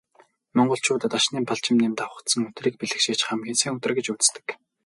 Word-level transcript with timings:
Монголчууд 0.57 1.03
Дашням, 1.13 1.43
Балжинням 1.49 1.91
давхацсан 1.99 2.41
өдрийг 2.49 2.75
бэлгэшээж 2.77 3.19
хамгийн 3.25 3.57
сайн 3.59 3.73
өдөр 3.77 3.93
гэж 3.97 4.07
үздэг. 4.09 4.47